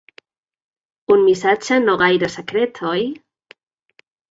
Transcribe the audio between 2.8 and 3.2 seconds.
oi?